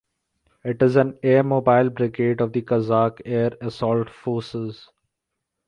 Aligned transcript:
It 0.63 0.81
is 0.81 0.95
an 0.95 1.19
airmobile 1.23 1.93
brigade 1.93 2.41
of 2.41 2.53
the 2.53 2.63
Kazakh 2.63 3.21
Air 3.23 3.55
Assault 3.61 4.09
Forces. 4.09 4.89